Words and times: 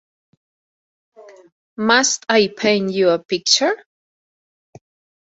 "Must 1.77 2.25
I 2.27 2.51
Paint 2.57 2.91
You 2.91 3.09
a 3.09 3.19
Picture?" 3.19 3.75